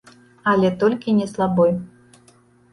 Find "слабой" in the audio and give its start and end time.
1.35-1.71